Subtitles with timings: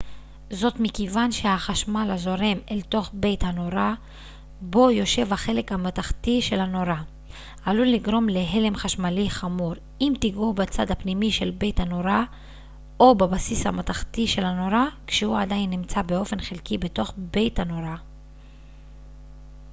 [0.51, 3.93] זאת מכיוון שהחשמל הזורם אל תוך בית הנורה
[4.61, 7.01] בו יושב החלק המתכתי של הנורה
[7.65, 12.23] עלול לגרום להלם חשמלי חמור אם תגעו בצד הפנימי של בית הנורה
[12.99, 17.95] או בבסיס המתכתי של הנורה כשהוא עדיין נמצא באופן חלקי בתוך בית הנורה